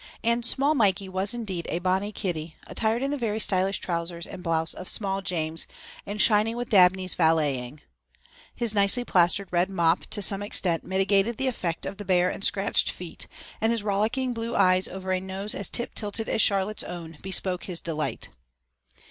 [0.23, 4.41] And small Mikey was indeed a bonny kiddie attired in the very stylish trousers and
[4.41, 5.67] blouse of small James
[6.07, 7.81] and shining with Dabney's valeting.
[8.55, 12.43] His nicely plastered red mop to some extent mitigated the effect of the bare and
[12.43, 13.27] scratched feet
[13.61, 17.65] and his rollicking blue eyes over a nose as tip tilted as Charlotte's own bespoke
[17.65, 18.29] his delight.